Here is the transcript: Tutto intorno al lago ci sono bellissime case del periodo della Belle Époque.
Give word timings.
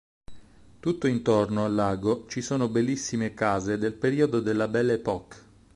Tutto 0.79 1.05
intorno 1.05 1.63
al 1.63 1.75
lago 1.75 2.25
ci 2.27 2.41
sono 2.41 2.69
bellissime 2.69 3.35
case 3.35 3.77
del 3.77 3.93
periodo 3.93 4.39
della 4.39 4.67
Belle 4.67 4.93
Époque. 4.93 5.37